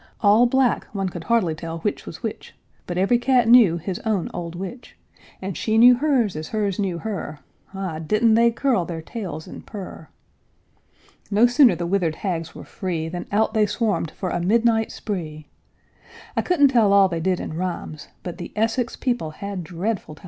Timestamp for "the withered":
11.75-12.15